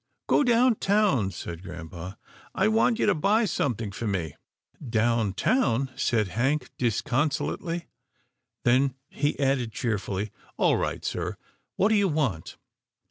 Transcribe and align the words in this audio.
"Go 0.27 0.43
down 0.43 0.77
town," 0.77 1.29
said 1.29 1.61
grampa," 1.61 2.17
I 2.63 2.67
want 2.69 2.97
you 2.97 3.05
to 3.05 3.13
buy 3.13 3.45
something 3.45 3.91
for 3.91 4.07
me." 4.07 4.35
"Down 4.83 5.31
town?" 5.33 5.91
said 5.95 6.29
Hank, 6.29 6.71
disconsolately, 6.79 7.85
then 8.63 8.95
he 9.09 9.37
added 9.39 9.71
cheerfully," 9.71 10.31
All 10.57 10.75
right, 10.75 11.05
sir. 11.05 11.37
What 11.75 11.89
do 11.89 11.95
you 11.95 12.07
want?" 12.07 12.57